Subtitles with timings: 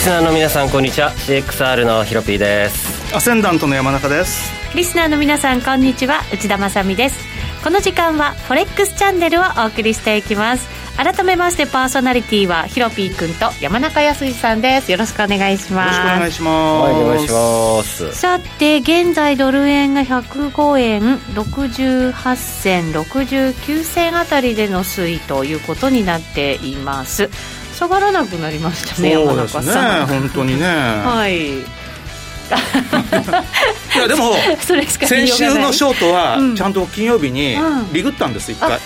[0.00, 1.10] リスナーの皆さんこんにちは。
[1.10, 3.14] CXR のヒロピーです。
[3.14, 4.50] アセンダントの山中です。
[4.74, 6.22] リスナーの皆さんこんにちは。
[6.32, 7.18] 内田まさです。
[7.62, 10.66] この時間はフォレックスチャンネルをお送りしていきます。
[10.96, 14.90] 改めましてパーソナリティはヒロピー君と山中康さんです。
[14.90, 15.96] よろしくお願いします。
[15.98, 16.82] よろしくお願いします。
[16.82, 18.14] はいお願いします。
[18.14, 27.28] さて現在ドル円が105円68銭69銭あたりでの推移ということになっています
[27.80, 29.72] 下がらなくなりましたねそうですね
[30.06, 30.66] 本当にね。
[30.66, 31.60] はい。
[31.60, 31.62] い
[33.96, 34.34] やでも
[35.06, 37.56] 先週のショートはちゃんと金曜日に
[37.92, 38.78] リグったんです一、回。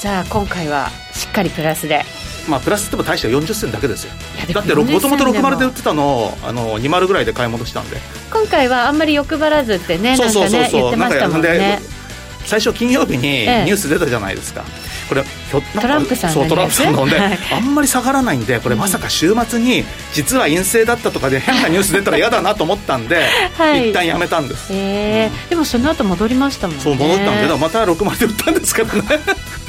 [0.00, 2.04] じゃあ今回はしっかりプラスで。
[2.48, 4.12] まあプラスっても大して40銭だけですよ。
[4.52, 8.00] だってもともと60で売ってたのをあの20ぐらいで買い戻したんで。
[8.32, 11.80] 今回はあんまり欲張らずってねそうそうそうそう、なんかね
[12.46, 15.24] 最初金曜日にニュース出たじゃないですか、ええこれ
[15.80, 23.26] トランプさんそうトランプさんので、はい、あんまり下がらないんでこれまさか週末に実は陰性だったとかで 変なニュース出たら嫌だなと思ったんで、
[23.58, 26.82] はい、一旦やめたんです、えー、うん、でもその後戻りましたもんね。
[26.82, 29.18] そう戻ったんでまた6まで売ったんですけどね。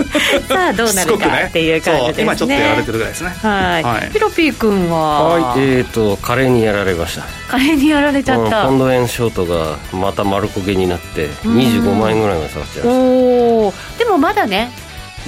[0.48, 2.24] さあどうなるかっていう感じですね。
[2.24, 3.36] 今ちょっとやられてるぐらいですね。
[3.42, 5.24] はい、はい、ヒロピー君は？
[5.24, 7.24] はいえーとカレーにやられました。
[7.48, 13.04] カレーにやられちゃった、ポンド円ショートがまた丸焦げになって25万円ぐらいまで下がっちゃいました。
[13.04, 14.72] おおでもまだね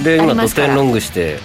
[0.02, 1.38] で今ドテンロングして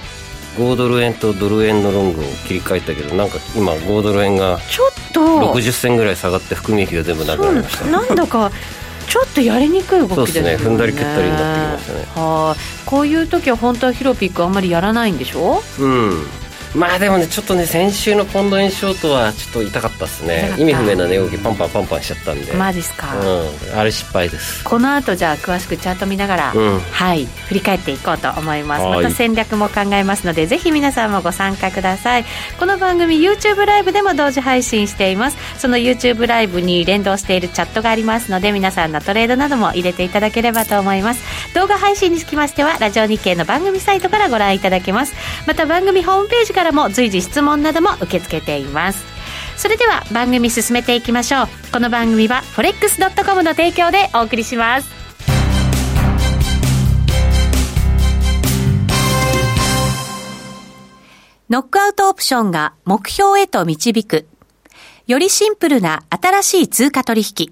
[0.58, 5.20] 5ドル円とドル円のロングを切り替えたけどなんか今5ドル円がちょっと。
[5.54, 7.86] 60銭ぐらい下がって含み益が全部なくなりました。
[7.86, 8.52] なんだか
[9.08, 10.26] ちょっとやりにくい動きですね。
[10.26, 12.22] そうですね踏んだり蹴ったりになってきましたね。
[12.24, 12.56] はあ
[12.86, 15.62] こういう時は本当はヒロピックあんまりやらないんでしょ？
[15.80, 16.26] うん
[16.76, 20.54] まあでもねちょっとね先週のポンド円ショートはちょっと痛かったですね。
[20.58, 22.54] 意味不明な値動きパンパンパンパンしちゃったんで。
[22.54, 24.64] マジっすか、うん、あれ失敗です。
[24.64, 28.86] この後じゃあ詳しくチャート見ながら、うん、はい振り返っていこうと思います。
[28.86, 32.26] また戦略も考えますのでぜひ皆さんもご参加ください。
[32.60, 35.38] この番組 YouTube ライブでも同時配信しています。
[35.58, 41.24] その YouTube ライブに連動しているチャットがありますので皆さんのトレードなども入れていただければと思います。
[41.56, 45.14] 動画配信につきましてはラジオ日経の番組サイトからご覧いただけます。
[45.48, 49.06] また番組ホームページからも随時質問なども受け付けています
[49.56, 54.90] それでは番組進めていきましょうこの番組は forex.com の提供でお送りします
[61.50, 64.28] ノックアウトオプションが目標へと導く。
[65.08, 67.52] よりシンプルな新しい通貨取引。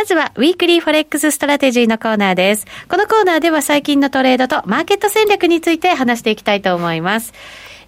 [0.00, 2.66] まずは、ウィークリーフォレックスストラテジーのコーナーです。
[2.88, 7.34] このコーナーでは最近のトレードとマーケット戦略について話していきたいと思います。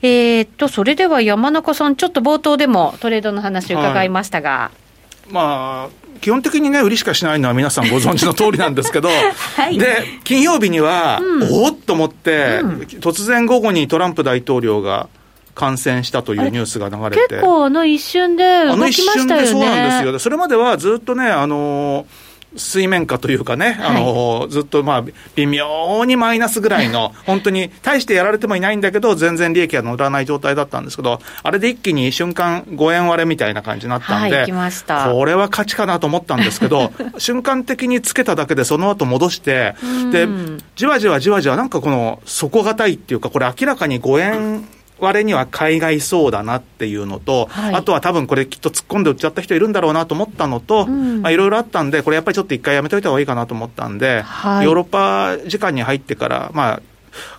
[0.02, 4.50] えー、っと、それでは山中さん、ちょっと冒頭でもトレードの話伺いましたが。
[4.50, 4.70] は
[5.30, 9.08] い、まあ、基本的にね、売りしかしないのは皆さんご存知の通りなんですけど、
[9.56, 15.08] はい、で、金曜日には、うん、おおっと思って、うん、突然午後にトランプ大統領が、
[15.54, 17.34] 感染したというニュースが流れて。
[17.34, 19.46] 結構あの一瞬で動きましたよね。
[19.46, 20.18] そうなんですよ。
[20.18, 22.06] それまではずっとね、あの
[22.56, 25.04] 水面下というかね、あの、はい、ずっとまあ、
[25.34, 39.74] 微妙にマイナスぐらいの、 本当に大してやられてもいないんだけど、全然利益が乗らない状態だったんですけど、あれで一気に瞬間5円割れみたいな感じになったんで、はい、これは勝ちかなと思ったんですけど、 瞬間的につけただけでその後戻して、
[40.10, 40.28] で、
[40.76, 44.68] じわじわじわじわなんかこの底堅いっていうか、これ明らかに5円
[45.04, 56.82] 割には海外そうだなっていうのと、はい、あとは多分これきっと突っ込んで売っちゃった人いるんだろうなと思ったのと、まあいろいろあったんで、これやっぱりちょっと一回やめといた方がいいかなと思ったんで、はい、ヨーロッパ時間に入ってから、まあ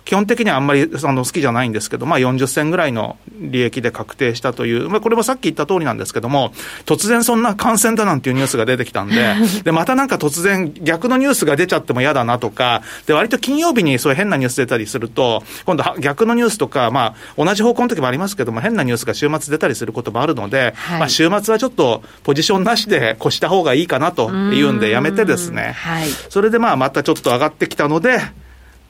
[0.04, 6.52] 基本的にはあんまりあの好きじゃないんですけど、まあ、40銭ぐらいの利益で確定したという、まあ、これもさっき言った通りなんですけども、
[6.86, 9.34] 突然そんな感染だなんていうニュースが出てきたんで、
[9.64, 28.20] でまたなんか突然、逆のニュースが出ちゃっても嫌だなとか、で割と金曜日にそういう変なニュース出たりすると、今度、逆のニュースとか、まあ、同じ方向の時もありますけども、変なニュースが週末出たりすることもあるので、はい、まあ、週末はちょっとポジションなしで越した方がいいかなというんで、やめてですね、はい、それでまあまたちょっと上がってきたので、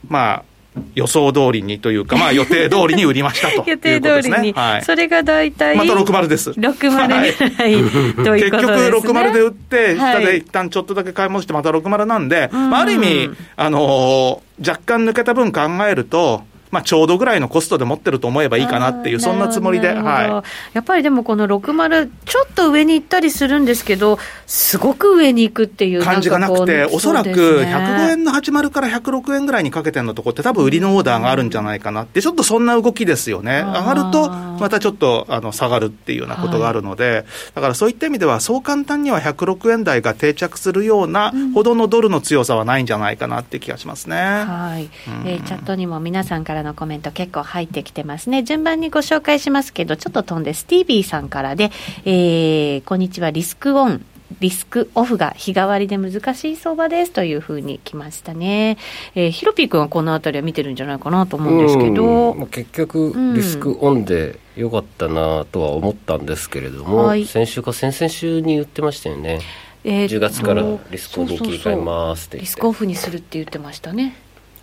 [0.08, 0.44] まあ、
[0.94, 6.50] 予想通りにというか、まあ、予定通りに売りましたと 予定通りに、はい、それが大体、また60です。
[6.50, 8.72] 60ぐらい、ということです、ね、結局
[9.08, 16.44] 60で売って、下で一旦ちょっとだけ買い戻して、また60なんで、まあ、ある意味、あのー、若干抜けた分考えると、
[16.74, 20.42] まあ、ちょうどぐらいのコストで持ってると思えばいいかなっていう、そんなつもりで、は
[20.72, 37.24] い、やっぱりでもこの60、ちょっと上に行ったりするんですけど、すごく上に行くっていう感じがなくて、おそらく105円の80から106円ぐらいにかけてのところって、多分売りのオーダーがあるんじゃないかなって、ちょっとそんな動きですよね、上がると、またちょっとあの下がるっていうようなことがあるので、はい、
[37.54, 44.16] だからそういった意味では、そう簡単には106円台が定着するようなほどのドルの強さはないんじゃないかなって気がしますね。
[44.16, 48.42] はい、うん、えー、チャットにも皆さんからのコメント結構入ってきてますね。
[48.42, 51.70] 順番にご紹介しますけど、ちょっと飛んで、スティービーさんからで、
[52.04, 54.04] えー、こんにちは、リスクオン。
[54.40, 58.78] リスクオフが日替わりで難しい相場ですというふうに来ましたね。
[59.14, 62.34] えー、ヒロピー君はこのあたりは見てるんじゃないかなと思うんですけど。
[62.50, 69.40] 結局、リスクオンでよかったなとは思ったんですけれども、はい、先週か先々週に言ってましたよね。
[69.84, 74.16] えー、10月からリスクオフに切り替えますってリスクオフにするって言ってましたね。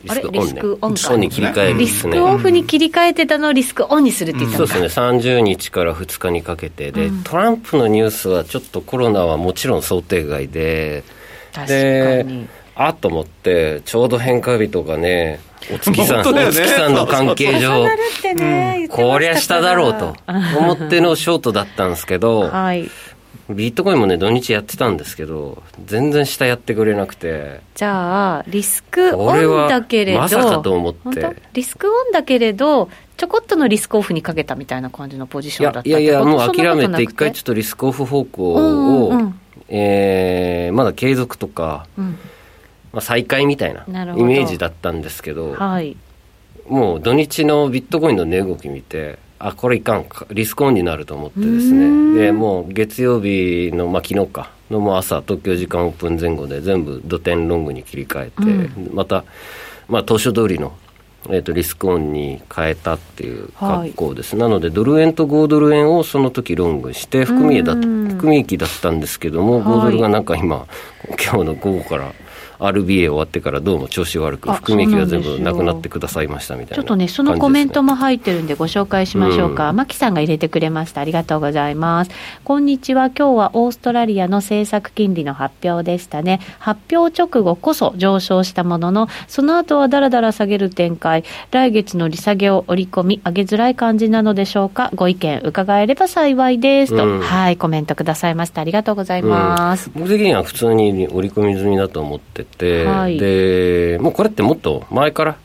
[0.07, 0.21] あれ？
[0.21, 4.67] リスクオンか、に切り替える、ね、リスクオフに切り替えてたのをリスクオンにするって言ったん。
[4.67, 5.05] そうですね。
[5.07, 6.91] 30日から2日にかけて。
[6.91, 11.03] で、うん、トランプのニュースはちょっとコロナはもちろん想定外で。
[11.67, 12.25] で
[12.75, 17.85] あと思ってちょうど変化日とかねお月さん、ね、お月さんの関係上、
[18.35, 20.15] ね、こりゃ下だろうと
[20.57, 22.89] 思ってのショートだったんですけど、はい、
[23.49, 27.61] ビットコインもね、土日やってたんですけど、全然下やってくれなくて。
[27.75, 29.33] じゃあ、リスクオ
[29.65, 31.35] ンだけれど、まさかと思って。
[31.53, 39.39] リスクオンだけれど、ちょこっとのリスクオフにかけたみたいな感じのポジションだったいやいや、もう諦めて、一回ちょっとリスクオフ方向を、うんうん、
[39.69, 42.17] えー、まだ継続とか、うん、
[42.93, 45.97] まあ、再開みたいなイメージだったんですけど、はい、
[46.67, 52.19] もう土日のビットコインの値動き見て、あこれいかんリスクオンになると思ってですね。
[52.19, 54.51] でもう月曜日の、まあ、昨日か。
[54.71, 59.23] のも朝東京時間オープン前後で全部土天ロングに切り替えて、うん、また、
[59.87, 60.73] まあ、当初通りの、
[61.27, 70.65] えーと、リスクオンに変えたっていう格好です、はい、なのでドル円と5ドル円をその時ロングして含みだ含み益だったんですけども、5ドルがなんか今
[71.23, 72.13] 今日の午後から
[72.61, 82.11] RBA 終わってからどうも調子悪く、含み益が全部なくなってくださいましたみたいな、ね、ちょっとね、そのコメントも入ってるんで、ご紹介しましょうか、うん、牧さんが入れてくれました、ありがとうございます。
[82.43, 99.89] こんにちは、今日はオーストラリアの政策金利の発表でしたね、発表直後こそ上昇したものの、その後はだらだら下げる展開、来月の利下げを織り込み、上げづらい感じなのでしょうか、ご意見伺えれば幸いですと、うん、はい、コメントくださいました、ありがとうございます。
[99.95, 102.50] うん、僕的には普通に織り込み済みだと思ってて、
[102.85, 105.37] はい、でもうこれってもっと前から、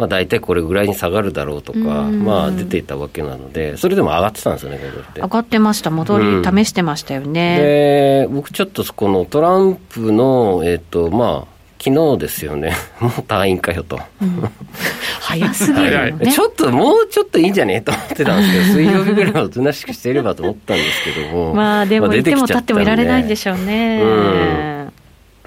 [0.00, 4.80] まあ、大体これぐらいに下がるだろうとか、まあ、出ていたわけなので、それでも上がってたんですよね、
[5.14, 7.58] 上がってました、戻り、試してましたよね。
[7.58, 14.50] で僕、ちょっとこのトランプの、えっ、ー、とまあ、昨日ですよね、 もう退院かよと、うん、
[15.20, 24.00] 早すぎる、ね、ちょっともうちょっといいんじゃねえと思ってたんですけど、 水曜日ぐらいはおとなしくしていればと思ったんですけども、 まあでも、いても立ってもいられないんでしょうね。
[24.02, 24.79] うん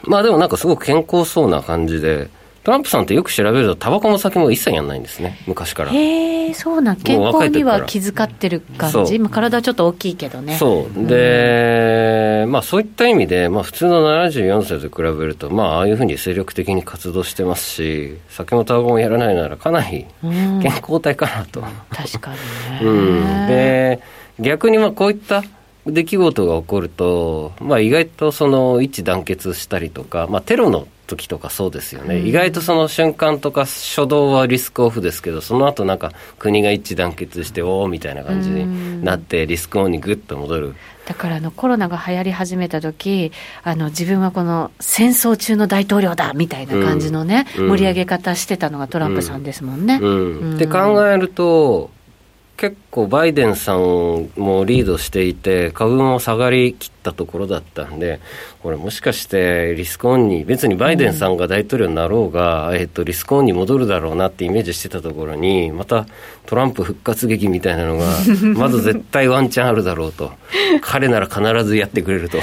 [0.03, 2.29] まあでもなんかすごく健康そうな感じで、
[2.63, 5.91] トランプさんってよく調べると、タバコも酒も一切やんないんですね、昔から。
[5.91, 10.55] へえ、そうなん、健康には気遣ってる感じ、今、体ちょっと大きいけどね。
[10.57, 21.59] そう、で、うん、まあそういった意味で、まあ、普通の74歳と比べると、まあ、ああいうふうに精力的に活動してますし、酒もタバコもやらないなら、かなり健康体かなと。
[21.59, 22.91] うん、確かにね。
[22.91, 23.99] うん、で、
[24.39, 25.43] 逆にまあこういった
[25.85, 40.75] 出来事が起こると、まあ、意外とその一致団結したりとか、まあ、テロの時とかそうですよね、うん、意外とその瞬間とか初動はリスクオフですけどその後なんか国が一致団結しておおみたいな感じになってリスクオンにぐっと戻る。
[41.05, 49.97] だからあのコロナが流行り始めた時あの自分はこの戦争中の大統領だみたいな感じのね、うん、盛り上げ方してたのがトランプさんですもんね。
[49.97, 51.91] って考えると
[52.55, 58.19] 結構バイデンさんもリードしていて、株も下がりきったところだったんで、
[58.61, 66.05] これもしかしてリスクオンに、別にバイデンさんが大統領になろうが、うん、えっと、リスクオンに戻るだろうなってイメージしてたところに、また
[66.45, 68.05] トランプ復活劇みたいなのが、
[68.55, 70.31] まず絶対ワンチャンあるだろうと、
[70.81, 72.37] 彼なら必ずやってくれると、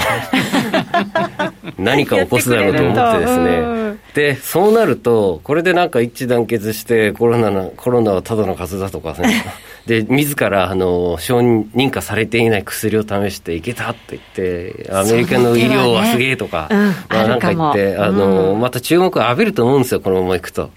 [1.79, 9.70] 何か起こすだろうと思ってですね、で、そうなると、これでなんか一致団結して、コロナのコロナはただの風邪だとかね。
[9.85, 16.75] で自らあの承認可されていない薬を試していけたって言ってアメリカの医療はすげえとか、ね。
[16.75, 20.65] うん、まあ、なんか言ってあの、また注目を浴びると思うんですよこのままいくと。
[20.65, 20.69] っ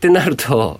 [0.00, 0.78] てなると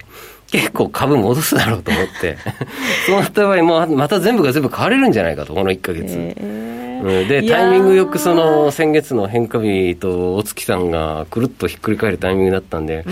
[0.50, 2.38] 結構株戻すだろうと思って。
[3.06, 6.06] そうなった場合もまた全部が全部買われるんじゃないかとこの1か月。
[6.08, 13.04] えーでタイミングよくその先月の変化日とお月さんがくるっとひっくり返るタイミングだったんで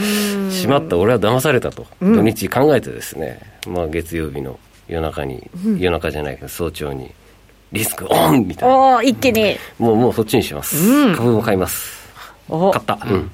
[0.51, 4.59] しまった俺は騙されたと、土日考えてですね、まあ、月曜日の
[4.89, 7.11] 夜中に、夜中じゃないけど早朝に
[7.73, 8.97] リスクオンみたいな。
[8.97, 9.57] お一気に。
[9.79, 12.03] もうもうそっちにします、株も買います。
[12.49, 13.31] 買った、うん、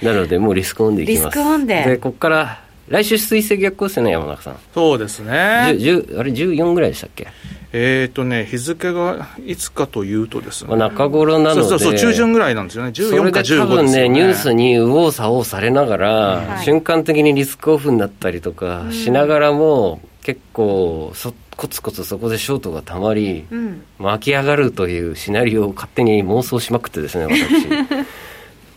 [0.02, 1.36] なのでもうリスクオンでいきます。
[1.36, 1.84] リスクオンで。
[1.84, 4.56] でここから来週水星逆行ですよね山中さん。
[4.74, 5.32] そうですね。
[5.38, 7.28] あれ14ぐらいでしたっけ？
[7.72, 27.66] えっ、ー、とね、日付がいつかというとですね、中頃なので、そうそう中旬ぐらいなんですよね、14か15ですよ、ね、多分ね、ニュースに右往左往されながら、はい、瞬間的にリスクオフになったりとかしながらも、結構そ、コツコツそこでショートがたまり、うん、巻き上がるというシナリオを勝手に妄想しまくってですね、私。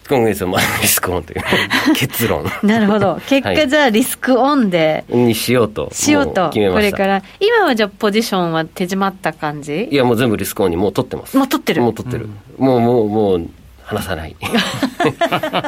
[0.10, 1.42] 今月はまあリスクオンという。
[1.96, 2.44] 結論。
[2.64, 3.22] なるほど。
[3.28, 5.90] 結果じゃあリスクオンで、はい、にしようと。
[5.94, 7.22] しようとこれから。
[7.40, 9.88] 今はじゃあポジションは手締まった感じ？
[9.92, 11.38] いやもう全部リスクオンにもう取ってます。
[11.38, 11.84] もう取ってる。
[11.84, 13.50] もう取ってる、うん、もうもうもう
[13.90, 14.36] 話さない。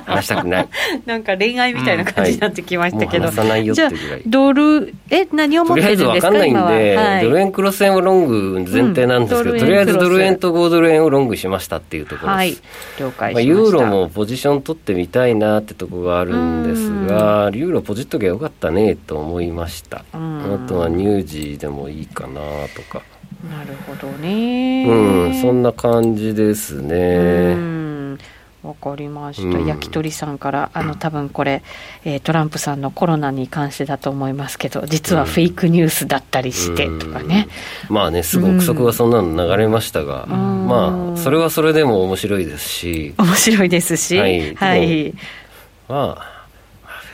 [0.06, 0.68] 話したくない。
[1.06, 4.22] なんか恋愛みたいな感じになってきましたけど、うんはい、話さないよってぐらい。
[4.28, 7.22] ドルえ何を持ってるんですかとりあえず分かんないんで、は？
[7.22, 12.58] い、ドル円クロス円をロング前提なんですけど、うん、とりあえずドル円と5ドル円をロングしましたっていうところです、はい、
[13.00, 20.04] 了解まあ、ユーロもポジション取ってみたいなってとこがあるんですがユーロポジっときゃよかったねと思いました。
[20.14, 22.42] あとはニュージーでもいいかな
[22.76, 23.02] とか。
[23.50, 24.86] なるほどね。
[24.88, 27.56] うんそんな感じですね。
[27.56, 27.71] わ
[28.82, 31.62] かりました、うん、焼き鳥さんから、あの多分これ、
[32.04, 37.48] えー、トランプさんのコロナに関してだと思いますけど、実はフェイクニュースだったりしてとかね、
[37.90, 45.14] うん、まあね、すぐ憶測がそんなの流れましたが、うん、まあ、それはそれでも面白いですし、面白いですし、はい、はい、
[45.88, 46.42] まあ、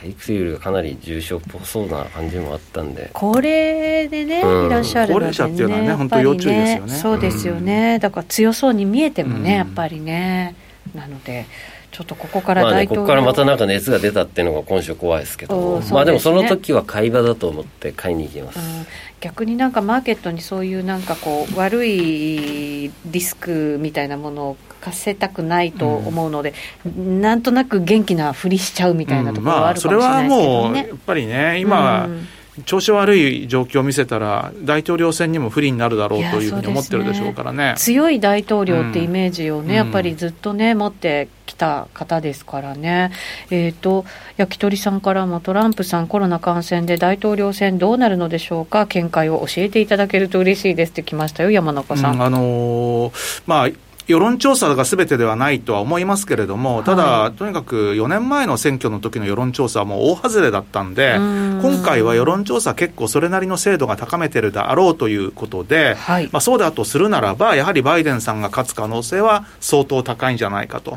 [0.00, 3.10] フェイクというよりはかなり重症っぽそうな感じもあったんで。
[3.12, 6.94] 高齢でね、いらっしゃるので、ね、高齢者っていうのはね、本当要注意ですよね。
[6.94, 10.54] そうですよね、だから強そうに見えてもね、やっぱりね。
[10.94, 11.46] なので
[11.90, 18.86] ちょっとここからまあね、ここからまたなんか熱が出たっていうのが今週怖いですけど、ね、まあでもその時は買い場だと思って買いに行きます、うん、
[19.20, 26.54] 逆になんかマーケットにそういうなんかこう悪いリスクみたいなものを課せたくないと思うので、
[26.84, 30.68] うん、なんとなく元気なふりしちゃうみたいなところはあるかもしれないですけどね、うん。
[30.68, 32.28] まあ、それはもうやっぱりね今、うん
[32.64, 43.10] 調子悪い状況を見せたら、大統領選にも不利になるだろうというふうに思ってるでしょうからね、ね、強い大統領ってイメージをね、うん、やっぱりずっとね、持ってきた方ですからね、
[43.50, 44.04] えーと、
[44.36, 52.14] 焼き鳥さんからも、トランプさん、コロナ感染で大統領選どうなるのでしょうか、見解を教えていただけると嬉しいですってきましたよ、山中さん。
[52.14, 61.60] うん、あのー、まあ世論調査がすべてではないとは思いますけれども、ただ、はい、とにかく4年前の選挙の時の世論調査はもう大外れだったんで、ん。
[61.60, 70.96] 今回は世論調査、結構それなりの精度が高めてるだろうということで、はい、まあ、そうだとするならば、やはりバイデンさんが勝つ可能性は相当高いんじゃないかと。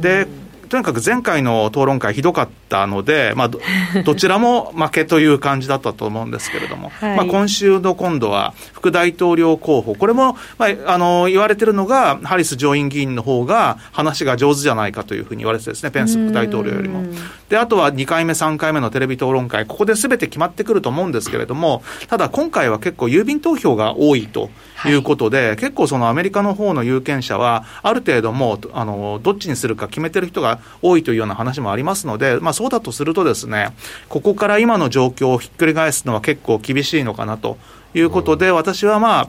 [0.00, 0.28] で
[0.72, 3.50] とにかく前回の討論会ひどかったので、まあ、
[4.06, 17.04] どちらも負けという感じだったと思うんですけれども、はい、まあ、今週の今度は副大統領候補、これも、まあ、あの言われてるのが、ハリス上院議員の方が話が上手じゃないかというふうに言われてですね、ペンス副大統領よりも。
[17.50, 24.48] で、あとは2回目、3回目のテレビ討論会、ここですべて決まってくると思うんですけれども、ただ今回は結構郵便投票が多いと
[24.86, 33.70] いうことで、はい、結構そのアメリカの方の有権者は、ある程度もう、あの、どっちにするか決めてる人が多いというような話もありますので、まあ、そうだとするとですね、
[34.08, 37.58] ここから今の状況をひっくり返すのは結構厳しいのかなと
[37.94, 39.28] いうことで、私はまあ、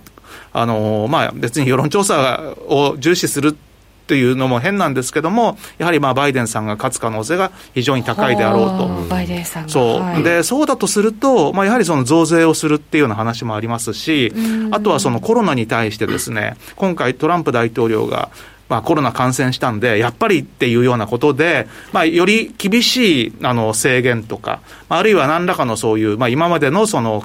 [0.51, 3.55] あのまあ、別に世論調査を重視する
[4.05, 8.87] というのも変なんですけども、やはりまあバイデンさんが勝つ可能性が非常に高いであろうと。
[9.09, 14.33] バイデンさんそう、はい、でそうだとすると、まあ、やはりその増税をするっていうような話もありますし、
[14.71, 18.29] あとはそのコロナに対してですね、今回トランプ大統領が
[18.69, 27.21] まあ、コロナ感染したんで、やっぱりっていうようなことで、まあ、より厳しいあの制限とか、あるいは何らかのそういう、まあ、今までのその、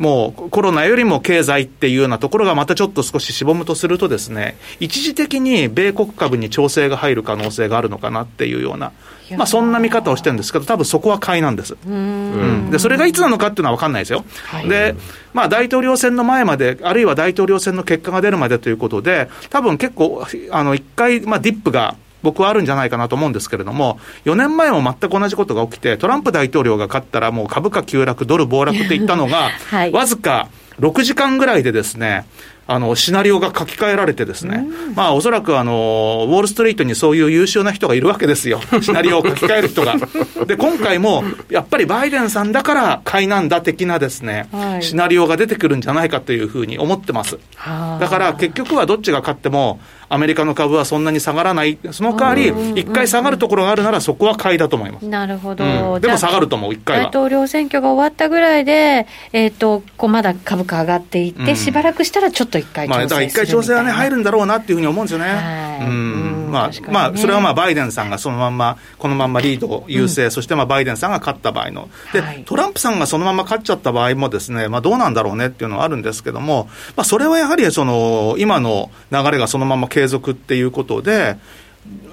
[0.00, 8.92] もうコロナよりも経済っていうようなところがまたちょっと少ししぼむとするとですね、一時的に米国株に調整が入る可能性があるのかなっていうような、
[9.36, 11.76] まあそんな見方をしてるんですけど、多分そこは買いなんです。
[11.86, 14.24] うん、で、それがいつなのかっていうのは分かんないですよ。
[14.46, 14.94] はい、で、
[15.34, 30.48] まあ大統領選の前まで、あるいは大統領選の結果が出るまでということで、多分結構、あの、一回、まあディップが、僕はあるんじゃないかなと思うんですけれども、4年前も全く同じことが起きて、トランプ大統領が勝ったら、もう株価急落、ドル暴落って言ったのが、 はい、わずか
[30.80, 32.26] 6時間ぐらいでですね、
[32.70, 38.60] あの、シナリオが書き換えられてですね、まあ、おそらくあの、ウォールストリートにそういう優秀な人がいるわけですよ。
[38.80, 39.96] シナリオを書き換える人が。
[40.46, 47.38] で、今回も、やっぱりバイデンさんだから買いなんだ的なですね、はい、シナリオが出てくるんじゃないかというふうに思ってます。
[47.98, 49.80] だから結局はどっちが勝っても、
[50.12, 55.06] アメリカの株はそんなに下がらない、その代わり、一回下がるところがあるなら、そこは買いだと思います。
[55.06, 57.04] なるほど、うん、でも下がると思う、一回は。
[57.04, 62.98] 大統領選挙が終わったぐらいで、えっ、ー、と、こうまだ株価上がっていって、うん、しばらくしたらちょっと一回調整。
[62.98, 65.30] まあ、だから一回調整はね、入るんだろうなっていうふうに思うんですよね。
[65.30, 71.88] はい、うんまあ、まあ、それはまあ、バイデンさんがそのまんま、このまんまリード優勢、うん、そしてまあ、バイデンさんが勝った場合の。
[72.12, 81.36] で、はい、トランプさんがそのまま勝っちゃった場合もですね、まあ、どうなんだろうねっていうのはあるんですけども、まあ、それはやはり、その、今の流れがそのまま継続っていうことで、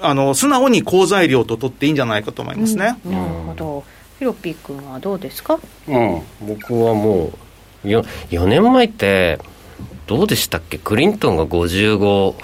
[0.00, 2.98] あの、素直に好材料と取っていいんじゃないかと思いますね。
[3.04, 3.84] うん、なるほど。
[4.18, 5.60] ヒロピー君はどうですか？
[5.86, 7.30] うん、僕はも
[7.84, 9.38] う、4, 4年前って、
[10.06, 10.78] どうでしたっけ？
[10.78, 12.34] クリントンが55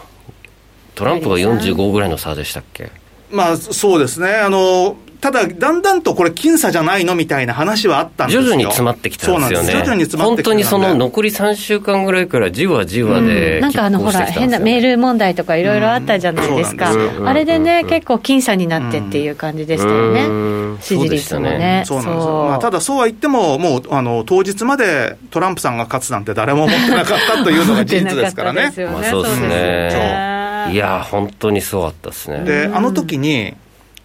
[0.94, 2.92] トランプが45ぐらいの差でしたっけ？
[3.30, 4.34] まあそうですね。
[4.34, 8.42] あのただ、だんだんとこれ、僅差じゃないのみたいな話はあったんですよ。
[8.42, 16.92] 徐々に詰まってきたんですよね、徐々に詰まってきた本当にその残り3週間ぐらいからじわじわで、うん、なんかあのほら、変なメール問題とかいろいろあったじゃないですか、
[17.24, 21.84] あれでね、結構僅差になってっていう感じでしたよね、支持率もね。
[21.86, 28.70] そうなんですよ、まあ、ただ、そうは言っても、もうあの当日までトランプさんが勝つなんて誰も思ってなかったというのが事実ですからね。
[28.92, 30.70] まあ、そうですね。
[30.70, 32.40] いや、本当にそうだったですね。
[32.44, 33.54] で、あの時に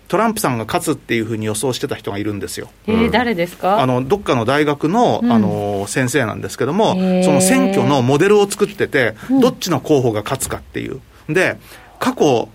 [0.09, 2.69] トランプさんが勝つっていうふうに予想してた人がいるんですよ。
[2.87, 3.79] えー、誰ですか？
[3.79, 10.99] あのどっかの大学の,、あの先生なんですけども、その選挙のモデルを作ってて、どっちの候補が勝つかっていう。
[11.29, 11.57] で
[11.99, 12.49] 過去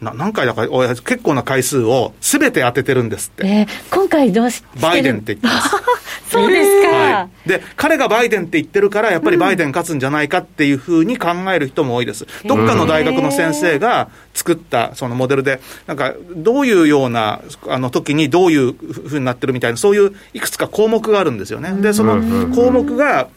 [0.00, 3.46] な何回だか、結構な回数をすべて当ててるんですって。
[3.46, 5.76] えー、今回どうしバイデンって言ってます。
[6.28, 12.26] そうですか、はい、で、彼がバイデンって言ってるから、やっぱりバイデン勝つんじゃないかっていうふうに考える人も多いです。
[12.44, 21.72] どっかの大学の先生が作ったそのモデルで、なんか、どういうような、あの時にどういうふうになってるみたいな、そういういくつか項目があるんですよね。
[21.80, 22.16] で、その
[22.54, 23.28] 項目が、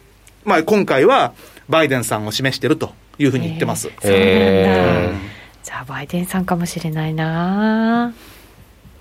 [0.44, 1.34] まあ、今回は
[1.70, 3.90] バイデンさんを示してるというふうに言ってます。
[4.04, 8.14] えーじゃあバイデンさんかもしれないな。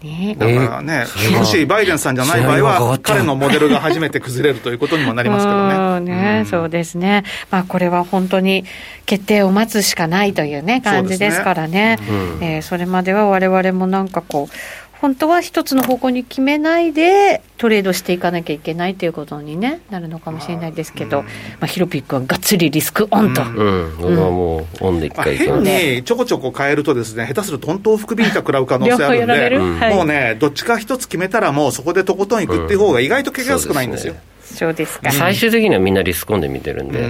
[0.02, 6.14] ね、だからね、えー、もしバイデンさんじゃない場合は、彼のモデルが初めて崩れるということにもなりますけどね。
[6.14, 7.24] ね、うん、そうですね。
[7.50, 8.64] まあ、これは本当に
[9.06, 11.98] 決定を待つしかないというね、感じですからね。
[11.98, 12.18] そ、ね。
[12.18, 14.54] うん、えー、それまでは我々もなんかこう、
[15.00, 21.28] 本当は一つの方向に決めないでトレードしていかなきゃいけないということに、ね、なるのかもしれないですけど、ま
[21.62, 23.42] あ、ヒロピックはがっつりリスクオンと。
[23.42, 34.14] うん、うん、もうオンで一回変にちょこちょこ変えるとですね、下手すると本当福引か食らう可能性あるんで、 うん、もうね、どっちか一つ決めたら、もうそこでとことんいくっていう方が意外と結果やすくないんですよ。
[34.42, 35.12] そうですか。
[35.12, 37.08] 最終的にはみんなリスクオンで見てるんで。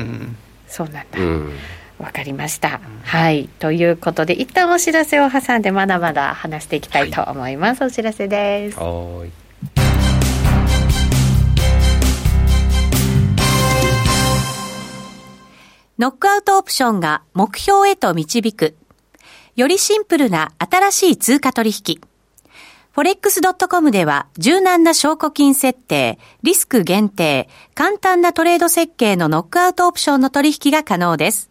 [0.68, 1.18] そうなんだ。
[1.98, 2.80] わかりました。
[3.02, 3.48] はい。
[3.58, 7.80] ということで、一旦お知らせを挟んで、まだまだ話していきたいと思います。
[7.80, 8.78] はい、お知らせです。
[8.78, 9.30] はい。
[15.98, 18.76] ノックアウトオプションが目標へと導く。
[19.56, 22.00] よりシンプルな新しい通貨取引。
[22.94, 31.50] forex.com では柔軟な証拠金設定、リスク限定、簡単なトレード設計のノックアウトオプションの取引が可能です。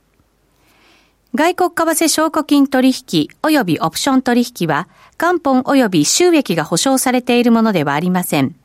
[1.33, 8.55] 外国為替証拠金取引及びオプション取引は、元本及び収益が保証されているものではありません。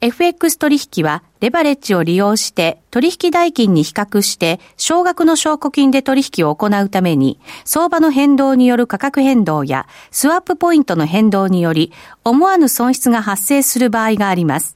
[0.00, 11.92] FX 取引はレバレッジを利用して取引代金に比較して少額の証拠金で取引を行うために相場の変動による価格変動やスワップポイントの変動により
[12.24, 14.75] 思わぬ損失が発生する場合があります。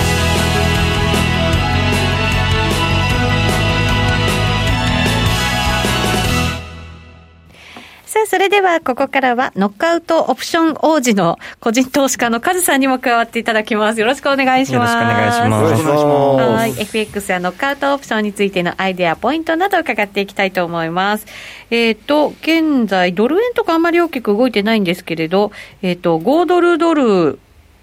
[8.11, 14.01] さあ、それではここからはノックアウトオプション王子の個人投資家のカズさんにも加わっていただきます。
[14.01, 14.93] よろしくお願いします。
[14.95, 15.63] よろしくお願いします。
[15.63, 16.55] よろしくお願いします。
[16.57, 16.81] はい。
[16.81, 21.25] FX やノックアウトオプションについてのアイデア、ポイントなどを伺っていきたいと思います。
[21.69, 27.39] えっ、ー、と、現在、ドル円とかあんまり大きく動いてないんですけれど、えっ、ー、と、5ドルドル、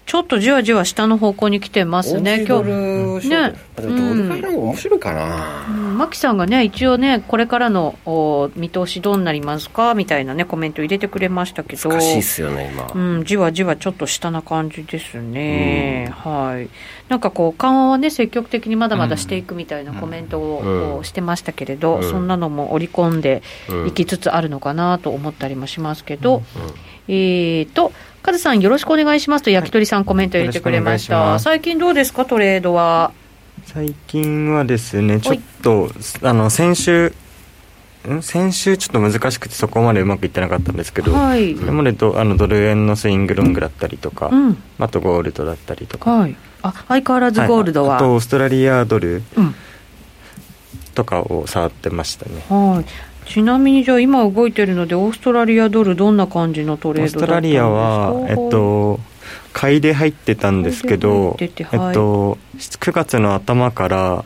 [0.09, 3.29] ちょっとじわじわ下の方向に来てますね、今日。
[3.29, 3.53] ね。
[3.75, 5.67] でもドル買いの方が面白いかな。
[5.69, 9.93] うん、マキさんがね、一応ね、これからのお見通しどうなりますか？
[9.93, 11.89] みたいなね、コメント入れてくれましたけど。
[11.89, 12.91] 難しいっすよね、今。
[12.91, 16.11] うん、じわじわちょっと下な感じですね。
[16.25, 16.69] うん、はい。
[17.07, 23.43] なんかこう、緩和はね、積極的にまだまだしていくみたいなコメントを、うん、してましたけれど、うん、そんなのも織り込んで
[23.85, 26.41] いきつつあるのかなと思ったりもしますけど、
[27.07, 33.11] えーと、カズさん、よろしくお願いしますと、焼き鳥さん、コメント入れてくれました、最近どうですか、トレードは？
[33.65, 35.89] 最近はですね、ちょっと、
[36.21, 37.13] あの先週、
[38.21, 49.21] 先週ちょっと難しくてそこまでうまくいってなかったんですけど、はい、それまでとあのドル円のスイングロングだったりとか、うん、あとゴールドだったりとか、はい、あ相変わらずゴールドは、はい、あとオーストラリアドル
[50.95, 58.99] とかを触ってましたね、はいちなみにじゃあ今動いてるのでオーストラリアドルどんな感じのトレードオーストラリアはえっと
[59.53, 64.23] 買いで入ってたんですけど、はい、えっと9月の頭から、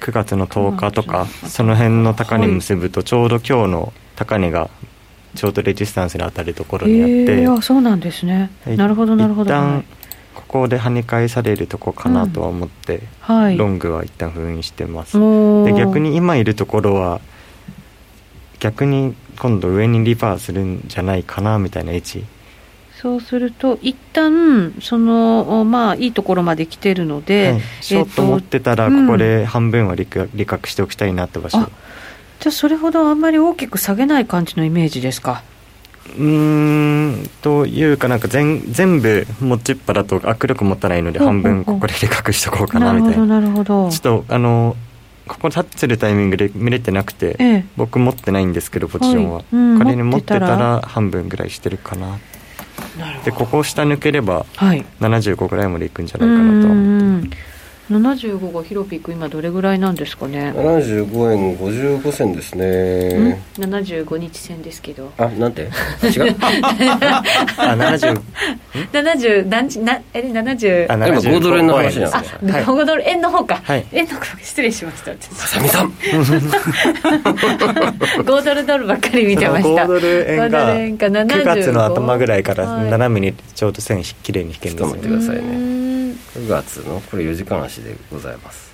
[0.00, 4.70] 9月の10日とかその辺の高値結ぶとちょうど今日の高値が
[5.36, 9.50] ちょうどレジスタンスに当たるところにあって、あそうなんですね、なるほどなるほど。
[9.50, 9.84] 一旦
[10.34, 15.18] ここで跳ね返されるとこかなとは思って、うんはい、ロングは一旦封印してます。
[15.18, 17.20] で逆に今いるところは
[18.60, 22.24] 逆に今度上にリバーするんじゃないかなみたいな位置
[23.00, 35.44] そうすると一旦そのまあいいところまで来てるので、はい、しようと思ってたらここで半分は利確しておきたいなって場所、うん、じゃあそれほどあんまり大きく下げない感じのイメージですか？
[36.18, 43.26] うんというかなんか全全部持ちっぱだと握力持たないので半分ここででかしとこうかなみたいな。
[43.26, 43.90] なるほど。
[43.90, 44.74] ちょっとあの
[45.28, 49.44] ここ立ってるタイミングで見れてなくて、ええ、僕持ってないんですけどポジションは、はい。
[49.52, 50.80] うん、仮に持ってたら。
[50.84, 52.18] 半分ぐらいしてるかな。
[53.24, 54.46] でここを下抜ければ
[55.00, 57.36] 75ぐらいまでいくんじゃないかなとは思って
[57.90, 63.42] 75がヒロピーク今どれぐらいなんですかね？75円55銭ですね。
[63.58, 65.10] 75日線ですけど。
[65.16, 65.62] あなんて？
[65.62, 65.70] 違う？
[66.42, 68.20] あ70
[68.92, 72.28] 70 何時なえ70あ今5ドル円の話なんで。
[72.28, 72.52] すね。
[72.66, 75.12] 5ドル円の方か、はい、円の方失礼しました。
[75.20, 75.88] ささみさん。
[78.22, 79.84] 5ドルドルばっかり見てました。
[79.84, 84.88] 5ドル円が9月の頭ぐらいから斜めにちょうど線きれいに引けるんですよ。
[84.88, 88.68] 待ってくださいね9月のこれ4時間足でございます。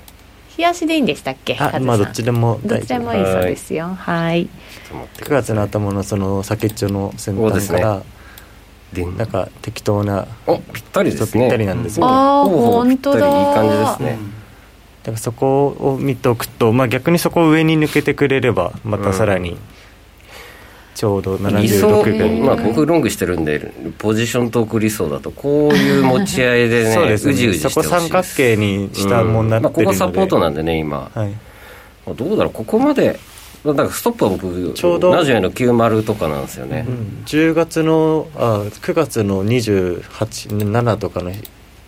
[0.56, 1.56] 日足でいいんでしたっけ？
[1.58, 3.88] あまあどっちでもどっちでもいいそうですよ。
[3.88, 4.48] はい。
[5.18, 8.02] 9月の頭のその先っちょの先端から、
[8.92, 11.44] ね、なんか適当なおぴったりですね。
[11.44, 13.18] ぴったりなんですよ、うん、ああ本当だ。
[13.18, 14.18] いい感じですね、
[15.02, 19.58] だからそこを見ておくと、まあ、逆にそこを上に抜けてくれればまたさらに、うん
[20.94, 27.32] ちょうど76分まあ僕ロングしてるんでポジショントーク理想だとこういう持ち合いでね そうですね。
[27.32, 31.34] うじうじしてそこ三角形にしたもんなってるので、うんまあ、ここサポートなんでね今、はい、
[32.14, 32.52] どうだろう。
[32.52, 33.18] ここまで
[33.64, 35.12] だからストップは僕ちょうど。
[35.12, 41.32] 70円の90とかなんですよね、うん、10月のあ9月の287とかの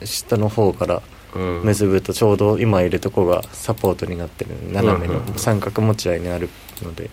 [0.02, 1.02] 下の方から
[1.36, 6.48] 結ぶとちょうど今いるとこがサポートになってる斜めの三角持ち合いになる
[6.82, 7.10] ので、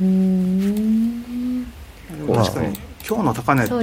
[0.00, 1.03] うん
[2.32, 2.78] 確かに。
[3.06, 3.74] 今日の高値って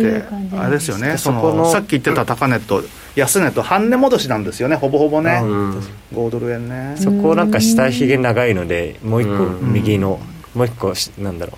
[0.58, 1.16] あれですよね。
[1.18, 2.82] そのさっき言ってた高値と
[3.16, 4.76] 安値と半値戻しなんですよね。
[4.76, 5.42] ほぼほぼね、
[6.14, 6.96] 5ドル円ね。
[6.98, 10.20] そこなんか下ひげ長いのでもう一個右の、
[10.56, 11.56] もう一個なんだろう。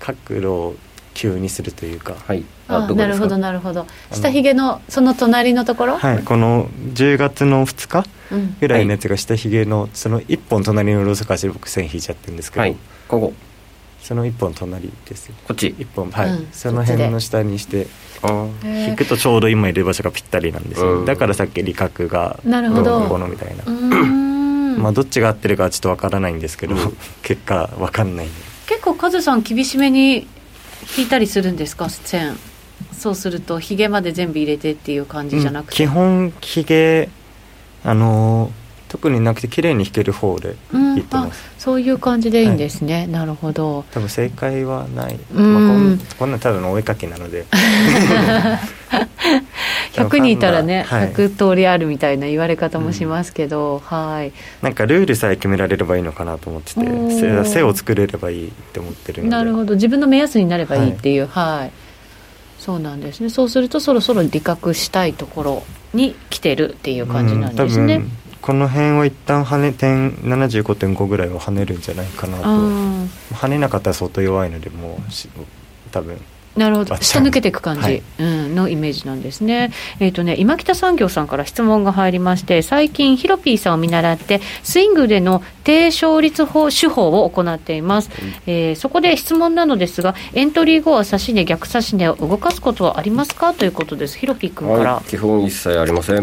[0.00, 0.74] 角度を
[1.14, 2.16] 急にするというか。
[2.26, 2.44] はい。
[2.66, 3.86] あなるほどなるほど。
[4.10, 5.96] 下ひげのその隣のところ？
[5.96, 6.22] はい。
[6.24, 8.04] この10月の2日
[8.60, 12.76] ぐらいのやつが下ひげのその1本隣のローソク足で僕線引いちゃってるんですけど、はい。
[13.06, 13.32] ここ
[14.02, 15.30] その一本隣です。
[15.46, 15.68] こっち？
[15.78, 17.86] 一本はい、うん、その辺の下にして。
[18.64, 23.08] 引くとちょうど今いる場所がぴったりなんですよ、うん、だからさっき理覚がなるほど。
[23.08, 23.64] このみたいな。
[23.64, 26.76] まあどっちが合ってるかはちょっとわからないんですけど、
[27.22, 28.28] 結果わかんない
[28.66, 30.28] 結構カズさん厳しめに
[30.96, 31.88] 引いたりするんですか？
[31.90, 32.36] 線。
[32.92, 37.08] そうするとひげまで全部入れてっていう感じじゃなくて、うん、基本ひげ
[37.84, 38.61] あのー
[38.92, 43.86] 特になくて綺麗に弾ける方で弾いてます、うん、そういう感じでいいんですね、はい、なるほど。
[43.90, 47.46] 多分正解はない、まあ、こんこんなただのお絵かきなので。
[49.92, 54.32] 100人いたらね、はい、100通りあるみたいな言われ方もしますけど、うん、はい。
[54.60, 59.30] なんかルールさえ決められればいいのかなと思ってて背を作れればいいって思ってるので。
[59.30, 59.74] なるほど。
[59.74, 61.70] 自分の目安になればいいっていうはい、はい、
[62.58, 63.30] そうなんですね。
[63.30, 65.62] そうするとそろそろ理覚したいところ
[65.94, 72.44] に来てるっていう感じなんですね、うんこの辺を一旦跳ね点75.5ぐらいを跳ねるんじゃないかなと。
[73.34, 75.00] 跳ねなかったら相当弱いのでもう
[75.92, 76.20] 多分。
[76.56, 76.96] なるほど。
[76.96, 88.10] 下抜けていく感じ、はい、うん、のイメージなんですね,、えーとね今北産業さんから質問が入りまして最近ヒロピーさんを見習ってスイングでの低勝率法手法を行っています、
[88.46, 93.54] えー、そこで質問なのですがエントリー後は指し値逆指し値を動かすことはありますか？
[93.54, 94.18] ということです。
[94.18, 96.22] ヒロピー君から、はい、基本一切ありません。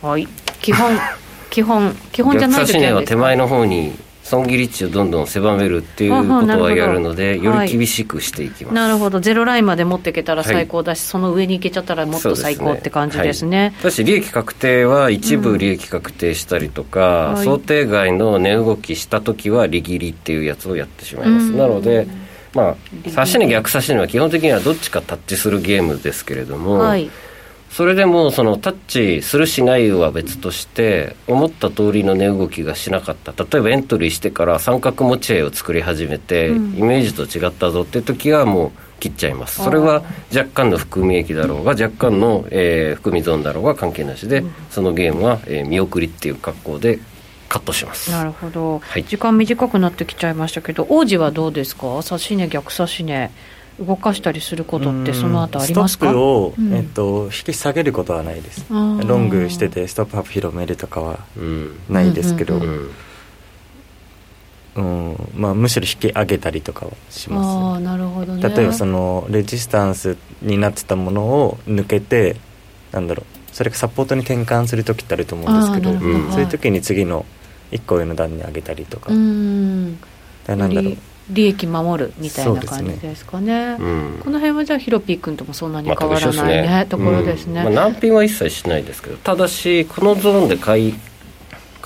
[0.00, 0.26] はい。
[0.62, 0.98] 基本
[1.56, 9.20] 基本基本じゃない時は手前の方に損切り値をどんどん狭めるっていうことはやるのでより厳しくしていきます、なるほど。
[9.20, 13.72] ゼロラインまで持っていけたら最高だし、はい、その上に行けちゃったらもっと最高って感じですね。
[13.78, 22.06] ただし利益確定は一部利益確定したりとか、うん、想定外の値動きした時は利切りっていうやつをやってしまいます、うん、なので
[22.52, 27.10] まあ指し値逆指し値は基本的にはどっちかタッチするゲームですけれども、はい
[27.76, 33.32] それでもそのタッチするしないは別として思った通りの値動きがしなかった。
[33.32, 39.62] 例えばエントリーしてから三角持ち合いを作り始めて、うん、イメージと違ったぞっていう時はもう切っちゃいます。
[39.62, 40.02] それは
[40.34, 46.98] 若干の含み益だろうが若干の、えー、含み損だろうが関係なしで、うん、そのゲームは、えー、見送りっていう格好で
[47.50, 48.10] カットします。
[48.10, 52.00] なるほど、はい、時間短くなってきちゃいましたけど王子はどうですか？
[52.02, 53.30] 指し値逆指し値
[53.78, 56.06] 動かしたりすることってその後ありますか？
[56.06, 58.64] ストップを、うん、えっと、引き下げることはないです。
[58.70, 61.18] ロングしててストップアップ広めるとかは
[61.90, 62.60] ないですけど、う
[64.80, 72.36] んまあ、むしろ引き上げたりとかはします、ね、なるほど、ね、例えばそのレジスタンスになってたものを抜けて
[72.92, 75.98] なんだろうそれがサポートに転換する時ってあると思うんですけど
[76.30, 77.24] そういう時に次の
[77.72, 79.10] 1個上の段に上げたりとか。
[79.12, 79.98] うん。
[80.46, 80.96] なんだろう
[81.30, 83.84] 利益守るみたいな感じですかね、ね。
[83.84, 87.74] うん、この辺はじゃあヒロピー君ともそんなに変わらないね、まあ、ところですね、うん。
[87.74, 90.94] まあ、難品は一切しないですけどただしこのゾーンで買い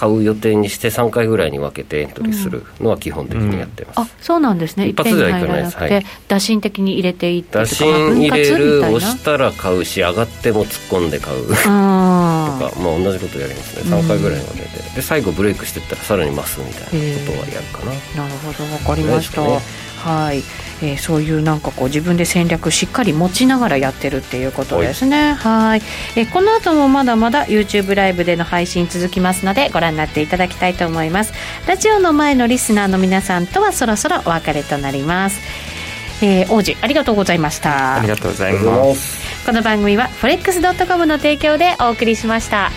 [0.01, 4.89] 買う予定にして3回ぐらいに分けてエントリーするのは基本的にやってます、うん、あそうなんですね。
[4.89, 11.49] 一発ではいかないです、はい、打診的に入れていって打診入れる押したら買うし上がっても突っ込んで買う。
[11.49, 13.95] とかまあ同じことやりますね。
[13.95, 18.25] 3回ぐらいに分けて、で最後ブレイクしていったらさらに増すみたいなことはやるかな。
[18.25, 18.65] なるほど。
[18.65, 19.59] 分かりました、ね、
[20.05, 20.39] はい、
[20.83, 25.35] えー、そういうなんかこう自分で戦略しっかり持ちながらやってるっていうことですね。
[25.35, 25.83] はい。
[26.17, 31.33] えー、この後もまだまだ YouTube ライブでの配信続きますのでご覧になっていただきたいと思います。
[31.67, 35.41] ラジオの前のリスナーの皆さんとはそろそろお別れとなります。
[36.23, 37.97] えー、王子ありがとうございました。
[37.97, 39.21] ありがとうございます。
[39.45, 42.71] この番組は forex.com の提供でお送りしました